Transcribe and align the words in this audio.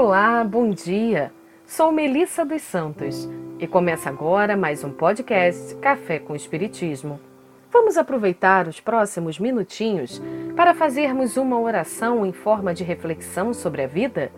Olá, 0.00 0.44
bom 0.44 0.70
dia. 0.70 1.32
Sou 1.66 1.90
Melissa 1.90 2.44
dos 2.44 2.62
Santos 2.62 3.28
e 3.58 3.66
começa 3.66 4.08
agora 4.08 4.56
mais 4.56 4.84
um 4.84 4.92
podcast 4.92 5.74
Café 5.78 6.20
com 6.20 6.36
Espiritismo. 6.36 7.18
Vamos 7.68 7.98
aproveitar 7.98 8.68
os 8.68 8.78
próximos 8.78 9.40
minutinhos 9.40 10.22
para 10.54 10.72
fazermos 10.72 11.36
uma 11.36 11.58
oração 11.58 12.24
em 12.24 12.30
forma 12.30 12.72
de 12.72 12.84
reflexão 12.84 13.52
sobre 13.52 13.82
a 13.82 13.88
vida? 13.88 14.30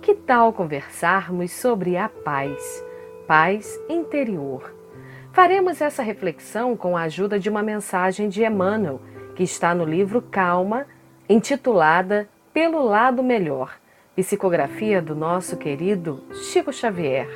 Que 0.00 0.14
tal 0.14 0.52
conversarmos 0.52 1.50
sobre 1.50 1.96
a 1.96 2.08
paz, 2.08 2.86
paz 3.26 3.80
interior? 3.88 4.72
Faremos 5.32 5.80
essa 5.80 6.04
reflexão 6.04 6.76
com 6.76 6.96
a 6.96 7.02
ajuda 7.02 7.36
de 7.36 7.50
uma 7.50 7.64
mensagem 7.64 8.28
de 8.28 8.44
Emmanuel, 8.44 9.00
que 9.34 9.42
está 9.42 9.74
no 9.74 9.84
livro 9.84 10.22
Calma, 10.22 10.86
intitulada 11.28 12.28
Pelo 12.54 12.84
Lado 12.84 13.24
Melhor 13.24 13.79
psicografia 14.20 15.00
do 15.00 15.14
nosso 15.14 15.56
querido 15.56 16.22
Chico 16.30 16.70
Xavier. 16.70 17.26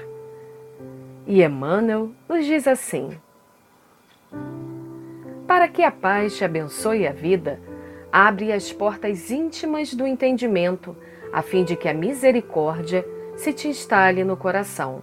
E 1.26 1.42
Emmanuel 1.42 2.10
nos 2.28 2.44
diz 2.44 2.68
assim: 2.68 3.18
Para 5.46 5.66
que 5.66 5.82
a 5.82 5.90
paz 5.90 6.36
te 6.36 6.44
abençoe 6.44 7.06
a 7.06 7.12
vida, 7.12 7.58
abre 8.12 8.52
as 8.52 8.70
portas 8.70 9.30
íntimas 9.30 9.94
do 9.94 10.06
entendimento, 10.06 10.94
a 11.32 11.40
fim 11.40 11.64
de 11.64 11.74
que 11.74 11.88
a 11.88 11.94
misericórdia 11.94 13.02
se 13.34 13.54
te 13.54 13.66
instale 13.66 14.22
no 14.22 14.36
coração. 14.36 15.02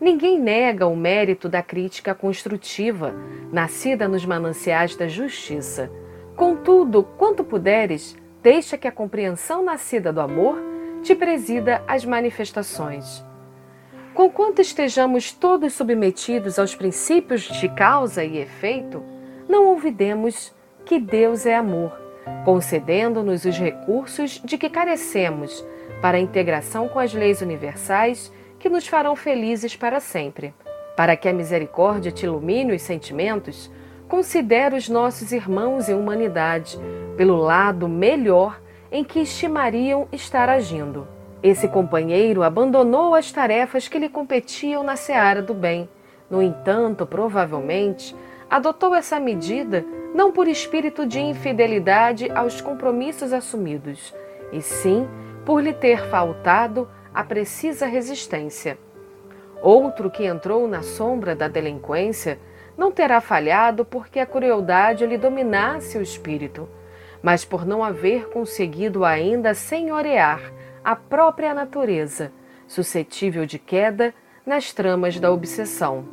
Ninguém 0.00 0.40
nega 0.40 0.86
o 0.86 0.96
mérito 0.96 1.50
da 1.50 1.62
crítica 1.62 2.14
construtiva, 2.14 3.14
nascida 3.52 4.08
nos 4.08 4.24
mananciais 4.24 4.96
da 4.96 5.06
justiça. 5.06 5.90
Contudo, 6.34 7.02
quanto 7.18 7.44
puderes, 7.44 8.16
deixa 8.42 8.78
que 8.78 8.88
a 8.88 8.92
compreensão 8.92 9.62
nascida 9.62 10.10
do 10.10 10.22
amor 10.22 10.69
te 11.02 11.14
presida 11.14 11.82
as 11.86 12.04
manifestações. 12.04 13.24
Conquanto 14.14 14.60
estejamos 14.60 15.32
todos 15.32 15.72
submetidos 15.72 16.58
aos 16.58 16.74
princípios 16.74 17.42
de 17.42 17.68
causa 17.68 18.24
e 18.24 18.38
efeito, 18.38 19.02
não 19.48 19.68
olvidemos 19.68 20.54
que 20.84 20.98
Deus 20.98 21.46
é 21.46 21.54
amor, 21.54 21.92
concedendo-nos 22.44 23.44
os 23.44 23.56
recursos 23.56 24.40
de 24.44 24.58
que 24.58 24.68
carecemos 24.68 25.64
para 26.02 26.18
a 26.18 26.20
integração 26.20 26.88
com 26.88 26.98
as 26.98 27.14
leis 27.14 27.40
universais 27.40 28.32
que 28.58 28.68
nos 28.68 28.86
farão 28.86 29.16
felizes 29.16 29.76
para 29.76 30.00
sempre. 30.00 30.52
Para 30.96 31.16
que 31.16 31.28
a 31.28 31.32
misericórdia 31.32 32.12
te 32.12 32.26
ilumine 32.26 32.74
os 32.74 32.82
sentimentos, 32.82 33.70
considere 34.08 34.76
os 34.76 34.88
nossos 34.88 35.32
irmãos 35.32 35.88
em 35.88 35.94
humanidade 35.94 36.78
pelo 37.16 37.36
lado 37.36 37.88
melhor 37.88 38.60
em 38.90 39.04
que 39.04 39.20
estimariam 39.20 40.08
estar 40.12 40.48
agindo. 40.48 41.06
Esse 41.42 41.68
companheiro 41.68 42.42
abandonou 42.42 43.14
as 43.14 43.32
tarefas 43.32 43.88
que 43.88 43.98
lhe 43.98 44.08
competiam 44.08 44.82
na 44.82 44.96
seara 44.96 45.40
do 45.40 45.54
bem. 45.54 45.88
No 46.28 46.42
entanto, 46.42 47.06
provavelmente, 47.06 48.14
adotou 48.48 48.94
essa 48.94 49.18
medida 49.18 49.84
não 50.14 50.32
por 50.32 50.48
espírito 50.48 51.06
de 51.06 51.20
infidelidade 51.20 52.30
aos 52.32 52.60
compromissos 52.60 53.32
assumidos, 53.32 54.14
e 54.52 54.60
sim 54.60 55.08
por 55.46 55.62
lhe 55.62 55.72
ter 55.72 56.06
faltado 56.08 56.88
a 57.14 57.24
precisa 57.24 57.86
resistência. 57.86 58.76
Outro 59.62 60.10
que 60.10 60.24
entrou 60.24 60.66
na 60.66 60.82
sombra 60.82 61.34
da 61.34 61.48
delinquência 61.48 62.38
não 62.76 62.90
terá 62.90 63.20
falhado 63.20 63.84
porque 63.84 64.18
a 64.18 64.26
crueldade 64.26 65.06
lhe 65.06 65.16
dominasse 65.16 65.96
o 65.96 66.02
espírito 66.02 66.68
mas 67.22 67.44
por 67.44 67.66
não 67.66 67.84
haver 67.84 68.28
conseguido 68.28 69.04
ainda 69.04 69.54
senhorear 69.54 70.40
a 70.82 70.96
própria 70.96 71.52
natureza, 71.52 72.32
suscetível 72.66 73.44
de 73.44 73.58
queda 73.58 74.14
nas 74.46 74.72
tramas 74.72 75.18
da 75.20 75.30
obsessão. 75.30 76.04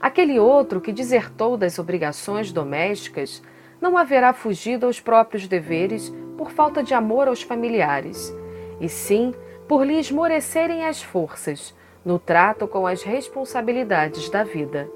Aquele 0.00 0.38
outro 0.38 0.80
que 0.80 0.92
desertou 0.92 1.56
das 1.56 1.78
obrigações 1.78 2.52
domésticas 2.52 3.42
não 3.80 3.96
haverá 3.96 4.32
fugido 4.32 4.86
aos 4.86 5.00
próprios 5.00 5.46
deveres 5.46 6.12
por 6.36 6.50
falta 6.50 6.82
de 6.82 6.94
amor 6.94 7.28
aos 7.28 7.42
familiares, 7.42 8.34
e 8.80 8.88
sim 8.88 9.34
por 9.68 9.84
lhe 9.84 9.98
esmorecerem 9.98 10.84
as 10.84 11.02
forças 11.02 11.74
no 12.04 12.18
trato 12.18 12.66
com 12.66 12.86
as 12.86 13.02
responsabilidades 13.02 14.28
da 14.30 14.42
vida. 14.42 14.88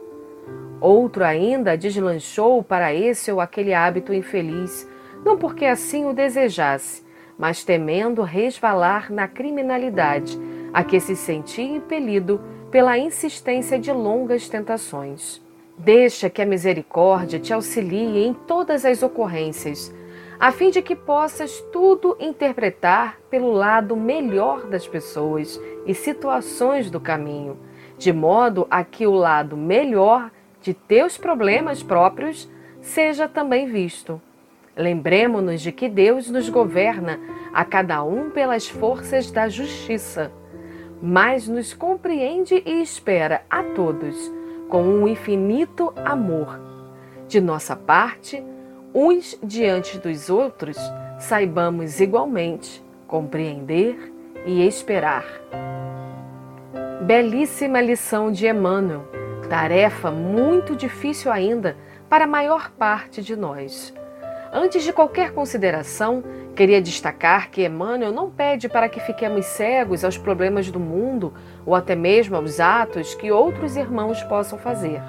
Outro 0.81 1.25
ainda 1.25 1.77
deslanchou 1.77 2.63
para 2.63 2.93
esse 2.93 3.31
ou 3.31 3.41
aquele 3.41 3.73
hábito 3.73 4.13
infeliz 4.13 4.89
não 5.25 5.39
porque 5.39 5.65
assim 5.65 6.05
o 6.05 6.13
desejasse, 6.13 7.05
mas 7.39 7.65
temendo 7.65 8.23
resvalar 8.23 9.13
na 9.13 9.27
criminalidade, 9.27 10.39
a 10.73 10.85
que 10.85 11.01
se 11.01 11.17
sentia 11.17 11.77
impelido 11.77 12.41
pela 12.71 12.99
insistência 12.99 13.79
de 13.79 13.93
longas 13.93 14.49
tentações. 14.49 15.43
Deixa 15.77 16.31
que 16.31 16.43
a 16.43 16.47
misericórdia 16.47 17.39
te 17.39 17.53
auxilie 17.53 18.25
em 18.25 18.35
todas 18.35 18.85
as 18.85 19.03
ocorrências, 19.03 19.93
a 20.39 20.53
fim 20.53 20.71
de 20.71 20.83
que 20.83 20.95
possas 20.95 21.61
tudo 21.73 22.17
interpretar 22.21 23.19
pelo 23.31 23.53
lado 23.53 23.97
melhor 23.97 24.67
das 24.67 24.87
pessoas 24.87 25.61
e 25.87 25.95
situações 25.95 26.91
do 26.91 27.01
caminho, 27.01 27.59
de 27.97 28.13
modo 28.13 28.67
a 28.71 28.85
que 28.85 29.07
o 29.07 29.13
lado 29.13 29.57
melhor 29.57 30.31
de 30.61 30.75
teus 30.75 31.17
problemas 31.17 31.83
próprios 31.83 32.49
seja 32.81 33.29
também 33.29 33.67
visto. 33.67 34.21
Lembremos-nos 34.77 35.61
de 35.61 35.71
que 35.71 35.89
Deus 35.89 36.29
nos 36.29 36.49
governa 36.49 37.21
a 37.53 37.65
cada 37.65 38.03
um 38.03 38.31
pelas 38.31 38.69
forças 38.69 39.31
da 39.31 39.49
justiça, 39.49 40.33
mas 41.01 41.47
nos 41.47 41.73
compreende 41.73 42.61
e 42.67 42.83
espera 42.83 43.43
a 43.49 43.63
todos 43.63 44.33
com 44.69 44.83
um 44.83 45.07
infinito 45.07 45.93
amor. 46.05 46.59
De 47.29 47.41
nossa 47.41 47.77
parte, 47.77 48.43
uns 48.93 49.39
diante 49.43 49.99
dos 49.99 50.29
outros, 50.29 50.77
saibamos 51.19 52.01
igualmente 52.01 52.83
compreender 53.07 54.13
e 54.45 54.67
esperar. 54.67 55.25
Belíssima 57.07 57.81
lição 57.81 58.33
de 58.33 58.49
Emmanuel, 58.49 59.05
tarefa 59.49 60.11
muito 60.11 60.75
difícil 60.75 61.31
ainda 61.31 61.77
para 62.09 62.25
a 62.25 62.29
maior 62.29 62.71
parte 62.73 63.23
de 63.23 63.37
nós. 63.37 63.95
Antes 64.57 64.85
de 64.85 64.93
qualquer 64.93 65.33
consideração, 65.33 66.23
queria 66.55 66.81
destacar 66.81 67.51
que 67.51 67.67
Emmanuel 67.67 68.13
não 68.13 68.31
pede 68.31 68.69
para 68.69 68.89
que 68.89 69.01
fiquemos 69.01 69.47
cegos 69.47 70.05
aos 70.05 70.17
problemas 70.17 70.71
do 70.71 70.79
mundo 70.79 71.35
ou 71.67 71.75
até 71.75 71.97
mesmo 71.97 72.37
aos 72.37 72.61
atos 72.61 73.17
que 73.17 73.33
outros 73.33 73.77
irmãos 73.77 74.23
possam 74.23 74.57
fazer. 74.57 75.03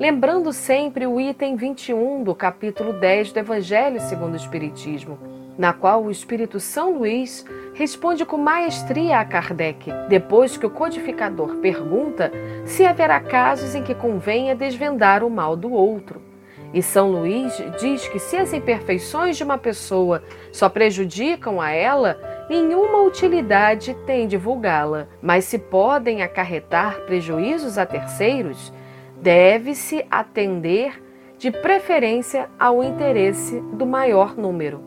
Lembrando 0.00 0.50
sempre 0.50 1.06
o 1.06 1.20
item 1.20 1.56
21 1.56 2.24
do 2.24 2.34
capítulo 2.34 2.94
10 2.94 3.32
do 3.32 3.38
Evangelho 3.38 4.00
segundo 4.00 4.32
o 4.32 4.36
Espiritismo, 4.36 5.18
na 5.58 5.74
qual 5.74 6.02
o 6.02 6.10
Espírito 6.10 6.58
São 6.58 6.96
Luís 6.96 7.44
responde 7.74 8.24
com 8.24 8.38
maestria 8.38 9.20
a 9.20 9.26
Kardec, 9.26 9.92
depois 10.08 10.56
que 10.56 10.64
o 10.64 10.70
codificador 10.70 11.56
pergunta 11.56 12.32
se 12.64 12.86
haverá 12.86 13.20
casos 13.20 13.74
em 13.74 13.82
que 13.82 13.94
convenha 13.94 14.56
desvendar 14.56 15.22
o 15.22 15.28
mal 15.28 15.54
do 15.54 15.70
outro. 15.70 16.25
E 16.76 16.82
São 16.82 17.10
Luís 17.10 17.54
diz 17.80 18.06
que 18.06 18.18
se 18.18 18.36
as 18.36 18.52
imperfeições 18.52 19.38
de 19.38 19.42
uma 19.42 19.56
pessoa 19.56 20.22
só 20.52 20.68
prejudicam 20.68 21.58
a 21.58 21.70
ela, 21.70 22.20
nenhuma 22.50 23.00
utilidade 23.00 23.96
tem 24.04 24.28
divulgá-la. 24.28 25.08
Mas 25.22 25.46
se 25.46 25.58
podem 25.58 26.20
acarretar 26.20 27.00
prejuízos 27.06 27.78
a 27.78 27.86
terceiros, 27.86 28.70
deve-se 29.22 30.04
atender 30.10 31.02
de 31.38 31.50
preferência 31.50 32.50
ao 32.58 32.84
interesse 32.84 33.58
do 33.72 33.86
maior 33.86 34.36
número. 34.36 34.82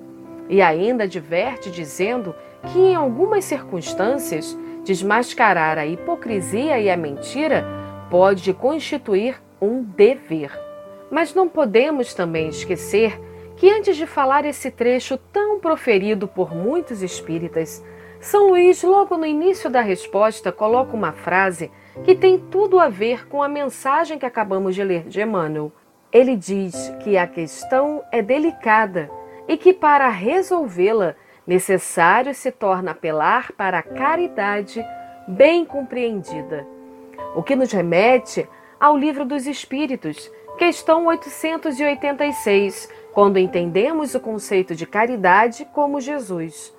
E 0.48 0.62
ainda 0.62 1.06
adverte 1.06 1.72
dizendo 1.72 2.36
que 2.72 2.78
em 2.78 2.94
algumas 2.94 3.46
circunstâncias 3.46 4.56
desmascarar 4.86 5.80
a 5.80 5.88
hipocrisia 5.88 6.80
e 6.80 6.88
a 6.88 6.96
mentira 6.96 7.66
pode 8.12 8.54
constituir 8.54 9.42
um 9.60 9.82
dever. 9.82 10.69
Mas 11.12 11.34
não 11.34 11.48
podemos 11.48 12.14
também 12.14 12.50
esquecer 12.50 13.20
que 13.56 13.70
antes 13.70 13.98
de 13.98 14.08
falar 14.08 14.46
esse 14.46 14.72
trecho 14.72 15.18
tão 15.18 15.60
proferido 15.60 16.28
por 16.28 16.56
muitos 16.56 17.02
espíritas, 17.02 17.84
São 18.22 18.50
Luís, 18.50 18.82
logo 18.84 19.18
no 19.18 19.26
início 19.26 19.70
da 19.70 19.82
resposta, 19.82 20.52
coloca 20.52 20.96
uma 20.96 21.12
frase 21.12 21.70
que 22.04 22.16
tem 22.16 22.38
tudo 22.38 22.80
a 22.80 22.88
ver 22.88 23.28
com 23.28 23.44
a 23.44 23.50
mensagem 23.50 24.18
que 24.18 24.26
acabamos 24.26 24.76
de 24.76 24.84
ler 24.84 25.04
de 25.04 25.22
Emmanuel. 25.22 25.72
Ele 26.12 26.36
diz 26.36 26.94
que 27.04 27.18
a 27.18 27.28
questão 27.28 28.04
é 28.12 28.22
delicada 28.22 29.10
e 29.48 29.58
que 29.58 29.74
para 29.74 30.08
resolvê-la 30.10 31.16
necessário 31.46 32.34
se 32.34 32.52
torna 32.52 32.92
apelar 32.92 33.52
para 33.54 33.80
a 33.80 33.84
caridade 33.84 34.86
bem 35.28 35.66
compreendida. 35.66 36.66
O 37.36 37.44
que 37.44 37.56
nos 37.56 37.72
remete 37.72 38.48
ao 38.80 38.98
livro 38.98 39.26
dos 39.26 39.46
Espíritos, 39.46 40.32
Questão 40.60 41.06
886, 41.06 42.90
quando 43.14 43.40
entendemos 43.40 44.14
o 44.14 44.20
conceito 44.20 44.76
de 44.76 44.86
caridade 44.86 45.64
como 45.72 46.02
Jesus. 46.02 46.76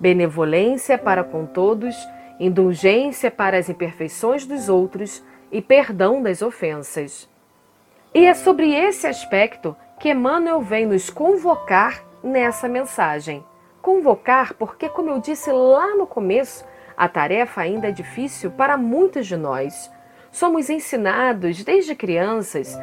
Benevolência 0.00 0.98
para 0.98 1.22
com 1.22 1.46
todos 1.46 1.94
indulgência 2.40 3.30
para 3.30 3.56
as 3.56 3.68
imperfeições 3.68 4.44
dos 4.44 4.68
outros 4.68 5.22
e 5.52 5.62
perdão 5.62 6.20
das 6.20 6.42
ofensas. 6.42 7.30
E 8.12 8.26
é 8.26 8.34
sobre 8.34 8.74
esse 8.74 9.06
aspecto 9.06 9.76
que 10.00 10.10
Emmanuel 10.10 10.60
vem 10.60 10.84
nos 10.84 11.08
convocar 11.08 12.04
nessa 12.24 12.66
mensagem. 12.66 13.44
Convocar 13.80 14.54
porque, 14.54 14.88
como 14.88 15.08
eu 15.08 15.20
disse 15.20 15.52
lá 15.52 15.94
no 15.94 16.04
começo, 16.04 16.64
a 16.96 17.06
tarefa 17.08 17.60
ainda 17.60 17.90
é 17.90 17.92
difícil 17.92 18.50
para 18.50 18.76
muitos 18.76 19.28
de 19.28 19.36
nós. 19.36 19.88
Somos 20.32 20.70
ensinados 20.70 21.62
desde 21.64 21.94
crianças, 21.94 22.78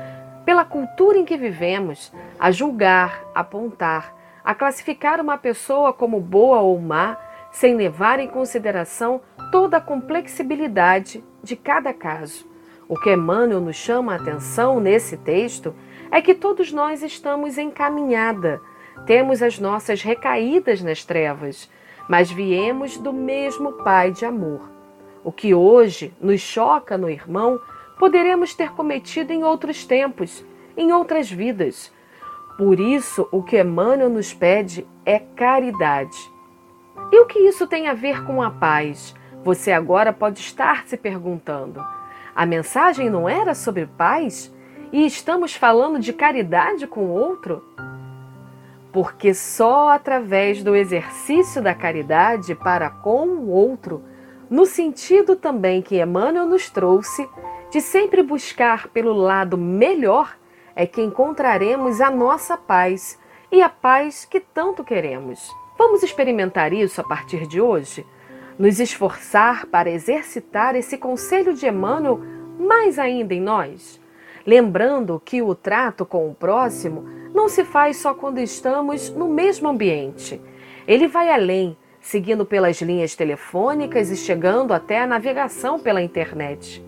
pela 0.48 0.64
cultura 0.64 1.18
em 1.18 1.26
que 1.26 1.36
vivemos, 1.36 2.10
a 2.40 2.52
julgar, 2.52 3.22
apontar, 3.36 4.16
a 4.46 4.56
classificar 4.56 5.20
uma 5.20 5.38
pessoa 5.38 5.92
como 5.92 6.22
boa 6.22 6.62
ou 6.62 6.80
má, 6.80 7.18
sem 7.52 7.76
levar 7.76 8.18
em 8.22 8.30
consideração 8.30 9.20
toda 9.52 9.76
a 9.76 9.82
complexibilidade 9.82 11.22
de 11.44 11.58
cada 11.58 11.94
caso. 11.94 12.50
O 12.88 12.98
que 12.98 13.12
Emmanuel 13.12 13.60
nos 13.60 13.76
chama 13.76 14.14
a 14.14 14.16
atenção 14.16 14.80
nesse 14.80 15.18
texto 15.18 15.76
é 16.10 16.22
que 16.22 16.34
todos 16.34 16.72
nós 16.72 17.04
estamos 17.04 17.58
em 17.58 17.70
caminhada, 17.70 18.62
temos 19.06 19.44
as 19.44 19.60
nossas 19.60 20.02
recaídas 20.02 20.82
nas 20.82 21.04
trevas, 21.04 21.70
mas 22.08 22.32
viemos 22.32 22.98
do 22.98 23.12
mesmo 23.12 23.84
Pai 23.84 24.12
de 24.12 24.24
amor. 24.24 24.62
O 25.26 25.32
que 25.32 25.54
hoje 25.54 26.14
nos 26.22 26.40
choca 26.40 26.98
no 26.98 27.10
irmão, 27.10 27.60
poderemos 28.00 28.54
ter 28.54 28.72
cometido 28.72 29.34
em 29.34 29.44
outros 29.44 29.86
tempos, 29.86 30.46
em 30.76 30.92
outras 30.92 31.30
vidas. 31.30 31.92
Por 32.58 32.80
isso, 32.80 33.28
o 33.32 33.44
que 33.44 33.60
Emmanuel 33.60 34.10
nos 34.10 34.34
pede 34.34 34.88
é 35.06 35.20
caridade. 35.20 36.18
E 37.12 37.20
o 37.20 37.26
que 37.26 37.40
isso 37.40 37.68
tem 37.68 37.88
a 37.88 37.94
ver 37.94 38.26
com 38.26 38.42
a 38.42 38.50
paz? 38.50 39.14
Você 39.44 39.72
agora 39.72 40.12
pode 40.12 40.40
estar 40.40 40.88
se 40.88 40.98
perguntando. 40.98 41.86
A 42.36 42.46
mensagem 42.46 43.10
não 43.10 43.28
era 43.28 43.56
sobre 43.56 43.86
paz? 43.86 44.54
E 44.92 45.06
estamos 45.06 45.54
falando 45.54 46.00
de 46.00 46.14
caridade 46.14 46.88
com 46.88 47.02
o 47.02 47.12
outro? 47.12 47.64
Porque 48.92 49.34
só 49.34 49.90
através 49.90 50.64
do 50.64 50.76
exercício 50.76 51.62
da 51.62 51.74
caridade 51.74 52.56
para 52.56 52.90
com 52.90 53.28
o 53.28 53.50
outro, 53.50 54.04
no 54.50 54.66
sentido 54.66 55.36
também 55.36 55.82
que 55.82 56.02
Emmanuel 56.02 56.46
nos 56.46 56.70
trouxe, 56.70 57.28
de 57.70 57.82
sempre 57.82 58.24
buscar 58.24 58.88
pelo 58.90 59.14
lado 59.14 59.58
melhor, 59.58 60.38
é 60.76 60.86
que 60.86 61.02
encontraremos 61.02 62.02
a 62.02 62.10
nossa 62.10 62.56
paz 62.58 63.20
e 63.52 63.62
a 63.62 63.70
paz 63.70 64.26
que 64.26 64.40
tanto 64.40 64.84
queremos. 64.84 65.52
Vamos 65.78 66.04
experimentar 66.04 66.74
isso 66.74 67.02
a 67.02 67.04
partir 67.04 67.48
de 67.48 67.62
hoje? 67.62 68.06
nos 68.58 68.80
esforçar 68.80 69.68
para 69.68 69.90
exercitar 69.90 70.76
esse 70.76 70.98
conselho 70.98 71.54
de 71.54 71.68
Emmanuel 71.68 72.20
mais 72.60 72.98
ainda 72.98 73.34
em 73.34 73.42
nós? 73.42 74.02
Lembrando 74.46 75.22
que 75.24 75.42
o 75.42 75.54
trato 75.54 76.06
com 76.06 76.30
o 76.30 76.34
próximo 76.34 77.06
não 77.34 77.48
se 77.48 77.64
faz 77.64 77.98
só 77.98 78.14
quando 78.14 78.40
estamos 78.40 79.10
no 79.10 79.28
mesmo 79.28 79.68
ambiente. 79.68 80.42
Ele 80.88 81.08
vai 81.08 81.30
além, 81.30 81.78
seguindo 82.00 82.46
pelas 82.46 82.82
linhas 82.82 83.16
telefônicas 83.16 84.10
e 84.10 84.16
chegando 84.16 84.74
até 84.74 85.02
a 85.02 85.08
navegação 85.08 85.78
pela 85.78 86.02
internet. 86.02 86.84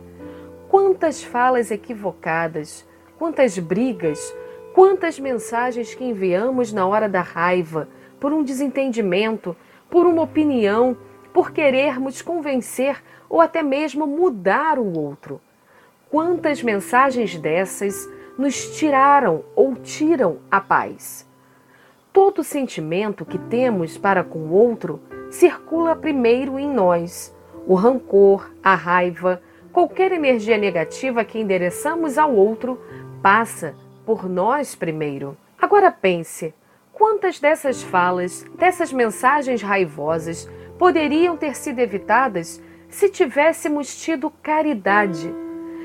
Quantas 0.81 1.21
falas 1.21 1.71
equivocadas, 1.71 2.87
quantas 3.17 3.59
brigas, 3.59 4.33
quantas 4.73 5.19
mensagens 5.19 5.93
que 5.93 6.05
enviamos 6.05 6.71
na 6.71 6.87
hora 6.87 7.09
da 7.09 7.19
raiva, 7.19 7.89
por 8.17 8.31
um 8.31 8.41
desentendimento, 8.41 9.57
por 9.89 10.05
uma 10.07 10.21
opinião 10.21 10.95
por 11.33 11.51
querermos 11.51 12.21
convencer 12.21 13.03
ou 13.29 13.41
até 13.41 13.61
mesmo 13.61 14.07
mudar 14.07 14.79
o 14.79 14.97
outro. 14.97 15.41
Quantas 16.09 16.63
mensagens 16.63 17.37
dessas 17.37 18.09
nos 18.37 18.77
tiraram 18.77 19.43
ou 19.57 19.75
tiram 19.75 20.37
a 20.49 20.61
paz? 20.61 21.27
Todo 22.13 22.41
sentimento 22.41 23.25
que 23.25 23.37
temos 23.37 23.97
para 23.97 24.23
com 24.23 24.39
o 24.39 24.53
outro 24.53 25.01
circula 25.29 25.93
primeiro 25.93 26.57
em 26.57 26.71
nós. 26.73 27.35
O 27.67 27.75
rancor, 27.75 28.49
a 28.63 28.75
raiva, 28.75 29.41
qualquer 29.71 30.11
energia 30.11 30.57
negativa 30.57 31.23
que 31.23 31.39
endereçamos 31.39 32.17
ao 32.17 32.33
outro 32.33 32.79
passa 33.21 33.75
por 34.05 34.27
nós 34.27 34.75
primeiro. 34.75 35.37
Agora 35.61 35.91
pense: 35.91 36.53
quantas 36.93 37.39
dessas 37.39 37.81
falas, 37.83 38.45
dessas 38.57 38.91
mensagens 38.91 39.61
raivosas 39.61 40.49
poderiam 40.77 41.35
ter 41.37 41.55
sido 41.55 41.79
evitadas 41.79 42.61
se 42.89 43.09
tivéssemos 43.09 43.95
tido 44.01 44.29
caridade, 44.41 45.33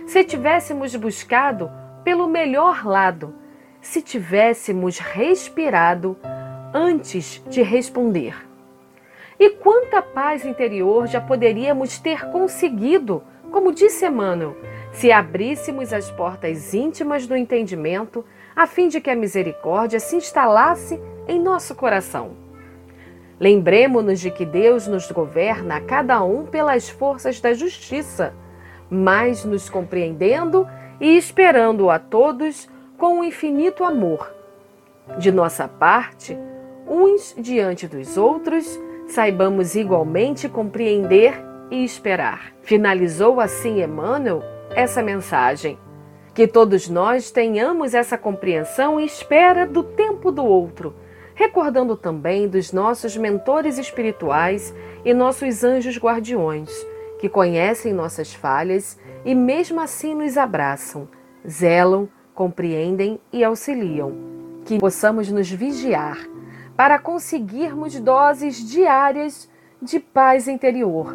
se 0.06 0.25
tivéssemos 0.25 0.96
buscado 0.96 1.70
pelo 2.02 2.26
melhor 2.26 2.86
lado, 2.86 3.34
se 3.81 4.00
tivéssemos 4.00 4.98
respirado 4.98 6.16
antes 6.72 7.42
de 7.48 7.62
responder. 7.62 8.34
E 9.38 9.50
quanta 9.50 10.00
paz 10.00 10.44
interior 10.44 11.06
já 11.06 11.20
poderíamos 11.20 11.98
ter 11.98 12.31
conseguido, 12.31 13.22
como 13.55 13.73
disse 13.73 14.05
Emmanuel, 14.05 14.56
se 14.91 15.12
abríssemos 15.12 15.93
as 15.93 16.11
portas 16.11 16.75
íntimas 16.75 17.25
do 17.25 17.37
entendimento, 17.37 18.25
a 18.56 18.67
fim 18.67 18.89
de 18.89 19.01
que 19.01 19.09
a 19.09 19.15
misericórdia 19.15 20.01
se 20.01 20.17
instalasse 20.17 21.01
em 21.29 21.41
nosso 21.41 21.73
coração. 21.77 22.33
Lembremos-nos 23.39 24.19
de 24.19 24.33
que 24.33 24.45
Deus 24.45 24.89
nos 24.89 25.09
governa 25.09 25.77
a 25.77 25.81
cada 25.81 26.21
um 26.25 26.45
pelas 26.47 26.89
forças 26.89 27.41
da 27.41 27.55
justiça, 27.55 28.35
mas 28.91 29.45
nos 29.45 29.71
compreendendo 29.71 30.69
e 31.01 31.17
esperando 31.17 31.91
a 31.91 32.01
todos 32.01 32.69
com 32.99 33.21
um 33.21 33.25
infinito 33.25 33.85
amor. 33.85 34.35
De 35.17 35.31
nossa 35.31 35.69
parte, 35.69 36.37
uns 36.89 37.33
diante 37.39 37.87
dos 37.87 38.17
outros, 38.17 38.67
saibamos 39.06 39.77
igualmente 39.77 40.49
compreender 40.49 41.44
e 41.71 41.85
esperar. 41.85 42.53
Finalizou 42.63 43.41
assim 43.41 43.83
Emmanuel 43.83 44.43
essa 44.71 45.03
mensagem. 45.03 45.79
Que 46.35 46.47
todos 46.49 46.89
nós 46.89 47.31
tenhamos 47.31 47.94
essa 47.94 48.19
compreensão 48.19 49.01
e 49.01 49.05
espera 49.05 49.67
do 49.67 49.83
tempo 49.83 50.33
do 50.33 50.44
outro 50.44 50.94
recordando 51.35 51.97
também 51.97 52.49
dos 52.49 52.73
nossos 52.73 53.17
mentores 53.17 53.77
espirituais 53.77 54.75
e 55.05 55.13
nossos 55.13 55.65
anjos 55.65 55.99
guardiões, 55.99 56.71
que 57.19 57.29
conhecem 57.29 57.93
nossas 57.93 58.33
falhas 58.33 58.99
e 59.25 59.35
mesmo 59.35 59.81
assim 59.81 60.15
nos 60.15 60.39
abraçam, 60.39 61.09
zelam, 61.47 62.09
compreendem 62.35 63.19
e 63.33 63.43
auxiliam. 63.43 64.13
Que 64.65 64.79
possamos 64.79 65.31
nos 65.31 65.51
vigiar 65.51 66.19
para 66.77 66.99
conseguirmos 66.99 67.99
doses 68.01 68.56
diárias 68.56 69.49
de 69.81 70.01
paz 70.01 70.49
interior. 70.49 71.15